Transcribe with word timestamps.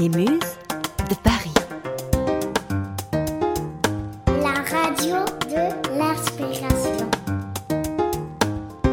Les 0.00 0.08
Muses 0.08 0.56
de 1.10 1.14
Paris. 1.22 1.52
La 4.26 4.62
radio 4.62 5.26
de 5.46 5.98
l'inspiration. 5.98 7.10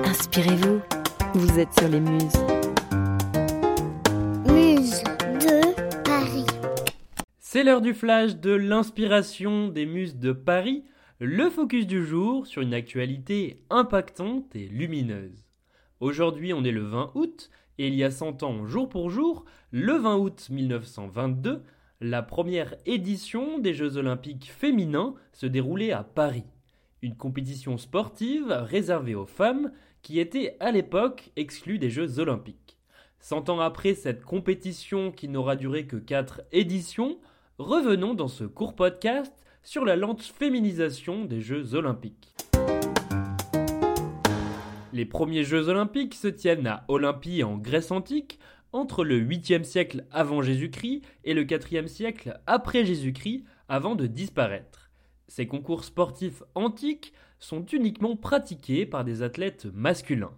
Inspirez-vous, 0.03 0.81
vous 1.33 1.59
êtes 1.59 1.73
sur 1.79 1.87
les 1.87 2.01
Muses. 2.01 2.33
Muse 4.47 5.01
de 5.39 6.03
Paris. 6.03 6.45
C'est 7.39 7.63
l'heure 7.63 7.79
du 7.79 7.93
flash 7.93 8.35
de 8.35 8.51
l'inspiration 8.51 9.69
des 9.69 9.85
muses 9.85 10.17
de 10.17 10.33
Paris, 10.33 10.83
le 11.21 11.49
focus 11.49 11.87
du 11.87 12.05
jour 12.05 12.45
sur 12.47 12.61
une 12.61 12.73
actualité 12.73 13.61
impactante 13.69 14.53
et 14.57 14.67
lumineuse. 14.67 15.45
Aujourd'hui, 16.01 16.53
on 16.53 16.65
est 16.65 16.71
le 16.71 16.83
20 16.83 17.11
août, 17.15 17.49
et 17.77 17.87
il 17.87 17.95
y 17.95 18.03
a 18.03 18.11
100 18.11 18.43
ans, 18.43 18.65
jour 18.65 18.89
pour 18.89 19.09
jour, 19.09 19.45
le 19.71 19.93
20 19.93 20.17
août 20.17 20.47
1922, 20.49 21.63
la 22.01 22.21
première 22.21 22.75
édition 22.85 23.59
des 23.59 23.73
Jeux 23.73 23.97
olympiques 23.97 24.51
féminins 24.51 25.15
se 25.33 25.45
déroulait 25.45 25.91
à 25.91 26.03
Paris. 26.03 26.45
Une 27.01 27.15
compétition 27.15 27.77
sportive 27.77 28.49
réservée 28.49 29.15
aux 29.15 29.25
femmes 29.25 29.71
qui 30.01 30.19
était 30.19 30.57
à 30.59 30.71
l'époque 30.71 31.31
exclue 31.35 31.79
des 31.79 31.89
Jeux 31.89 32.19
olympiques. 32.19 32.77
100 33.19 33.49
ans 33.49 33.59
après 33.59 33.93
cette 33.93 34.23
compétition 34.23 35.11
qui 35.11 35.27
n'aura 35.27 35.55
duré 35.55 35.85
que 35.85 35.97
4 35.97 36.41
éditions, 36.51 37.17
revenons 37.57 38.13
dans 38.13 38.27
ce 38.27 38.43
court 38.43 38.75
podcast 38.75 39.33
sur 39.63 39.85
la 39.85 39.95
lente 39.95 40.21
féminisation 40.21 41.25
des 41.25 41.41
Jeux 41.41 41.73
olympiques. 41.73 42.35
Les 44.97 45.05
premiers 45.05 45.43
Jeux 45.43 45.69
olympiques 45.69 46.15
se 46.15 46.27
tiennent 46.27 46.65
à 46.65 46.83
Olympie 46.87 47.43
en 47.43 47.59
Grèce 47.59 47.91
antique, 47.91 48.39
entre 48.71 49.03
le 49.03 49.21
8e 49.21 49.61
siècle 49.63 50.05
avant 50.09 50.41
Jésus-Christ 50.41 51.03
et 51.23 51.35
le 51.35 51.43
4e 51.43 51.85
siècle 51.85 52.41
après 52.47 52.83
Jésus-Christ, 52.83 53.43
avant 53.69 53.93
de 53.93 54.07
disparaître. 54.07 54.89
Ces 55.27 55.45
concours 55.45 55.83
sportifs 55.83 56.41
antiques 56.55 57.13
sont 57.37 57.63
uniquement 57.67 58.15
pratiqués 58.15 58.87
par 58.87 59.05
des 59.05 59.21
athlètes 59.21 59.67
masculins. 59.71 60.33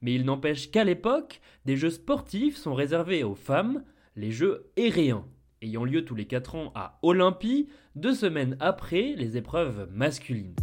Mais 0.00 0.12
il 0.12 0.24
n'empêche 0.24 0.72
qu'à 0.72 0.82
l'époque, 0.82 1.40
des 1.64 1.76
jeux 1.76 1.90
sportifs 1.90 2.56
sont 2.56 2.74
réservés 2.74 3.22
aux 3.22 3.36
femmes, 3.36 3.84
les 4.16 4.32
jeux 4.32 4.72
aériens, 4.76 5.24
ayant 5.62 5.84
lieu 5.84 6.04
tous 6.04 6.16
les 6.16 6.26
4 6.26 6.56
ans 6.56 6.72
à 6.74 6.98
Olympie, 7.02 7.68
deux 7.94 8.14
semaines 8.14 8.56
après 8.58 9.14
les 9.16 9.36
épreuves 9.36 9.88
masculines. 9.92 10.56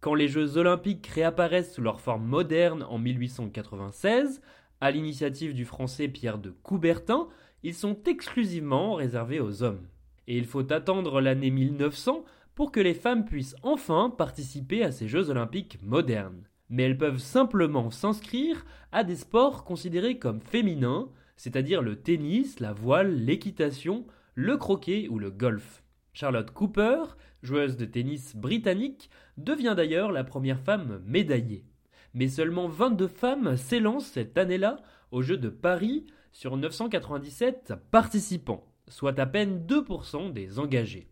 Quand 0.00 0.14
les 0.14 0.28
Jeux 0.28 0.56
olympiques 0.56 1.08
réapparaissent 1.08 1.74
sous 1.74 1.82
leur 1.82 2.00
forme 2.00 2.24
moderne 2.24 2.86
en 2.88 2.96
1896, 2.96 4.40
à 4.80 4.90
l'initiative 4.90 5.52
du 5.52 5.66
français 5.66 6.08
Pierre 6.08 6.38
de 6.38 6.54
Coubertin, 6.62 7.28
ils 7.62 7.74
sont 7.74 7.98
exclusivement 8.06 8.94
réservés 8.94 9.40
aux 9.40 9.62
hommes. 9.62 9.86
Et 10.26 10.38
il 10.38 10.46
faut 10.46 10.72
attendre 10.72 11.20
l'année 11.20 11.50
1900 11.50 12.24
pour 12.54 12.72
que 12.72 12.80
les 12.80 12.94
femmes 12.94 13.26
puissent 13.26 13.56
enfin 13.62 14.08
participer 14.08 14.82
à 14.82 14.90
ces 14.90 15.06
Jeux 15.06 15.28
olympiques 15.28 15.78
modernes. 15.82 16.44
Mais 16.70 16.84
elles 16.84 16.96
peuvent 16.96 17.18
simplement 17.18 17.90
s'inscrire 17.90 18.64
à 18.92 19.04
des 19.04 19.16
sports 19.16 19.64
considérés 19.64 20.18
comme 20.18 20.40
féminins, 20.40 21.10
c'est-à-dire 21.36 21.82
le 21.82 21.96
tennis, 21.96 22.58
la 22.58 22.72
voile, 22.72 23.16
l'équitation, 23.16 24.06
le 24.34 24.56
croquet 24.56 25.08
ou 25.10 25.18
le 25.18 25.30
golf. 25.30 25.82
Charlotte 26.20 26.50
Cooper, 26.50 26.98
joueuse 27.42 27.78
de 27.78 27.86
tennis 27.86 28.36
britannique, 28.36 29.08
devient 29.38 29.72
d'ailleurs 29.74 30.12
la 30.12 30.22
première 30.22 30.60
femme 30.60 31.00
médaillée. 31.06 31.64
Mais 32.12 32.28
seulement 32.28 32.68
22 32.68 33.08
femmes 33.08 33.56
s'élancent 33.56 34.12
cette 34.12 34.36
année-là 34.36 34.82
aux 35.12 35.22
Jeux 35.22 35.38
de 35.38 35.48
Paris 35.48 36.04
sur 36.30 36.58
997 36.58 37.72
participants, 37.90 38.70
soit 38.86 39.18
à 39.18 39.24
peine 39.24 39.64
2% 39.66 40.34
des 40.34 40.58
engagés. 40.58 41.08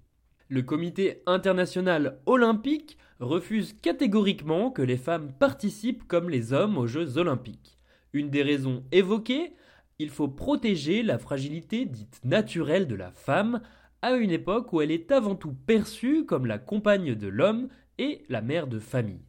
Le 0.51 0.61
comité 0.61 1.23
international 1.25 2.21
olympique 2.27 2.99
refuse 3.19 3.75
catégoriquement 3.81 4.71
que 4.71 4.83
les 4.83 4.99
femmes 4.99 5.33
participent 5.33 6.07
comme 6.07 6.29
les 6.29 6.53
hommes 6.53 6.77
aux 6.77 6.87
Jeux 6.87 7.17
olympiques. 7.17 7.79
Une 8.13 8.29
des 8.29 8.43
raisons 8.43 8.85
évoquées, 8.93 9.55
il 9.99 10.11
faut 10.11 10.29
protéger 10.29 11.03
la 11.03 11.19
fragilité 11.19 11.87
dite 11.87 12.21
naturelle 12.25 12.87
de 12.87 12.95
la 12.95 13.11
femme 13.11 13.63
à 14.03 14.13
une 14.13 14.31
époque 14.31 14.73
où 14.73 14.81
elle 14.81 14.91
est 14.91 15.11
avant 15.11 15.35
tout 15.35 15.53
perçue 15.67 16.25
comme 16.25 16.47
la 16.47 16.59
compagne 16.59 17.15
de 17.15 17.27
l'homme 17.27 17.69
et 17.99 18.23
la 18.29 18.41
mère 18.41 18.67
de 18.67 18.79
famille. 18.79 19.25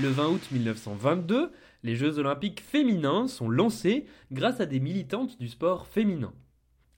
Le 0.00 0.08
20 0.08 0.28
août 0.28 0.48
1922, 0.52 1.52
les 1.82 1.96
Jeux 1.96 2.18
olympiques 2.18 2.60
féminins 2.60 3.28
sont 3.28 3.48
lancés 3.48 4.06
grâce 4.32 4.60
à 4.60 4.66
des 4.66 4.80
militantes 4.80 5.38
du 5.38 5.48
sport 5.48 5.86
féminin. 5.86 6.32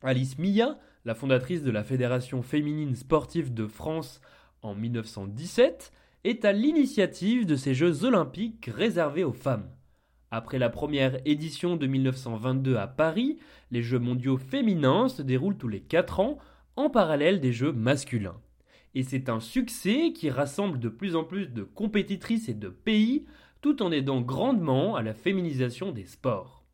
Alice 0.03 0.39
Milla, 0.39 0.79
la 1.05 1.15
fondatrice 1.15 1.63
de 1.63 1.71
la 1.71 1.85
Fédération 1.85 2.43
féminine 2.43 2.95
sportive 2.95 3.53
de 3.53 3.67
France 3.67 4.21
en 4.63 4.75
1917, 4.75 5.93
est 6.25 6.45
à 6.45 6.53
l'initiative 6.53 7.47
de 7.47 7.57
ces 7.57 7.75
Jeux 7.75 8.05
olympiques 8.05 8.71
réservés 8.73 9.25
aux 9.25 9.33
femmes. 9.33 9.71
Après 10.31 10.59
la 10.59 10.71
première 10.71 11.19
édition 11.25 11.77
de 11.77 11.87
1922 11.87 12.77
à 12.77 12.87
Paris, 12.87 13.39
les 13.71 13.83
Jeux 13.83 13.99
mondiaux 13.99 14.37
féminins 14.37 15.09
se 15.09 15.23
déroulent 15.23 15.57
tous 15.57 15.69
les 15.69 15.81
4 15.81 16.21
ans 16.21 16.39
en 16.77 16.91
parallèle 16.91 17.41
des 17.41 17.53
Jeux 17.53 17.73
masculins. 17.73 18.41
Et 18.95 19.03
c'est 19.03 19.29
un 19.29 19.41
succès 19.41 20.13
qui 20.15 20.31
rassemble 20.31 20.79
de 20.79 20.89
plus 20.89 21.17
en 21.17 21.25
plus 21.25 21.49
de 21.49 21.65
compétitrices 21.65 22.49
et 22.49 22.55
de 22.55 22.69
pays 22.69 23.27
tout 23.61 23.83
en 23.83 23.91
aidant 23.93 24.21
grandement 24.21 24.97
à 24.97 25.03
la 25.03 25.13
féminisation 25.13 25.93
des 25.93 26.05
sports. 26.05 26.65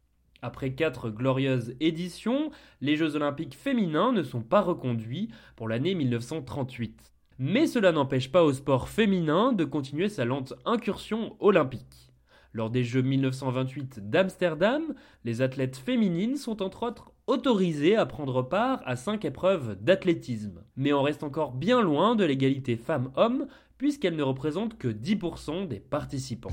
Après 0.42 0.74
quatre 0.74 1.08
glorieuses 1.08 1.74
éditions, 1.80 2.50
les 2.80 2.96
Jeux 2.96 3.16
olympiques 3.16 3.54
féminins 3.54 4.12
ne 4.12 4.22
sont 4.22 4.42
pas 4.42 4.60
reconduits 4.60 5.30
pour 5.56 5.68
l'année 5.68 5.94
1938. 5.94 7.12
Mais 7.38 7.66
cela 7.66 7.92
n'empêche 7.92 8.30
pas 8.30 8.44
au 8.44 8.52
sport 8.52 8.88
féminin 8.88 9.52
de 9.52 9.64
continuer 9.64 10.08
sa 10.08 10.24
lente 10.24 10.54
incursion 10.64 11.36
olympique. 11.40 12.11
Lors 12.54 12.68
des 12.68 12.84
Jeux 12.84 13.00
1928 13.00 14.10
d'Amsterdam, 14.10 14.94
les 15.24 15.40
athlètes 15.40 15.76
féminines 15.76 16.36
sont 16.36 16.62
entre 16.62 16.82
autres 16.82 17.12
autorisées 17.26 17.96
à 17.96 18.04
prendre 18.04 18.42
part 18.42 18.82
à 18.84 18.96
cinq 18.96 19.24
épreuves 19.24 19.76
d'athlétisme. 19.80 20.62
Mais 20.76 20.92
on 20.92 21.02
reste 21.02 21.22
encore 21.22 21.52
bien 21.52 21.80
loin 21.80 22.14
de 22.14 22.24
l'égalité 22.24 22.76
femmes-hommes 22.76 23.46
puisqu'elles 23.78 24.16
ne 24.16 24.22
représentent 24.22 24.76
que 24.76 24.88
10% 24.88 25.66
des 25.66 25.80
participants. 25.80 26.52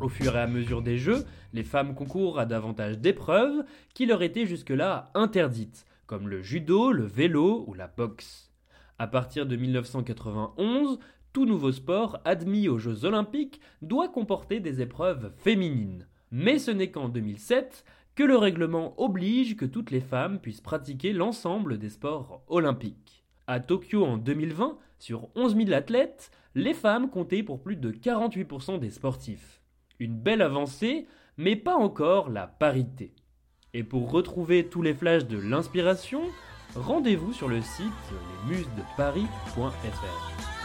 Au 0.00 0.08
fur 0.08 0.36
et 0.36 0.40
à 0.40 0.46
mesure 0.46 0.82
des 0.82 0.98
Jeux, 0.98 1.24
les 1.52 1.64
femmes 1.64 1.94
concourent 1.94 2.38
à 2.38 2.46
davantage 2.46 2.98
d'épreuves 2.98 3.64
qui 3.92 4.06
leur 4.06 4.22
étaient 4.22 4.46
jusque-là 4.46 5.10
interdites, 5.14 5.84
comme 6.06 6.28
le 6.28 6.42
judo, 6.42 6.92
le 6.92 7.06
vélo 7.06 7.64
ou 7.66 7.74
la 7.74 7.88
boxe. 7.88 8.52
À 8.98 9.08
partir 9.08 9.46
de 9.46 9.56
1991, 9.56 10.98
tout 11.36 11.44
nouveau 11.44 11.70
sport 11.70 12.18
admis 12.24 12.66
aux 12.66 12.78
Jeux 12.78 13.04
olympiques 13.04 13.60
doit 13.82 14.08
comporter 14.08 14.58
des 14.58 14.80
épreuves 14.80 15.34
féminines. 15.36 16.06
Mais 16.30 16.58
ce 16.58 16.70
n'est 16.70 16.90
qu'en 16.90 17.10
2007 17.10 17.84
que 18.14 18.22
le 18.22 18.38
règlement 18.38 18.98
oblige 18.98 19.54
que 19.54 19.66
toutes 19.66 19.90
les 19.90 20.00
femmes 20.00 20.40
puissent 20.40 20.62
pratiquer 20.62 21.12
l'ensemble 21.12 21.76
des 21.76 21.90
sports 21.90 22.42
olympiques. 22.48 23.26
À 23.46 23.60
Tokyo 23.60 24.02
en 24.02 24.16
2020, 24.16 24.78
sur 24.98 25.28
11 25.34 25.56
000 25.56 25.72
athlètes, 25.74 26.30
les 26.54 26.72
femmes 26.72 27.10
comptaient 27.10 27.42
pour 27.42 27.62
plus 27.62 27.76
de 27.76 27.92
48% 27.92 28.78
des 28.78 28.88
sportifs. 28.88 29.60
Une 29.98 30.16
belle 30.16 30.40
avancée, 30.40 31.06
mais 31.36 31.54
pas 31.54 31.76
encore 31.76 32.30
la 32.30 32.46
parité. 32.46 33.12
Et 33.74 33.84
pour 33.84 34.10
retrouver 34.10 34.68
tous 34.68 34.80
les 34.80 34.94
flashs 34.94 35.26
de 35.26 35.36
l'inspiration, 35.36 36.22
rendez-vous 36.74 37.34
sur 37.34 37.48
le 37.48 37.60
site 37.60 37.92
lesmusesdeparis.fr. 38.48 40.55